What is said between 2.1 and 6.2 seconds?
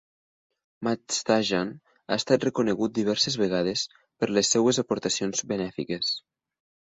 estat reconegut diverses vegades per les seves aportacions benèfiques.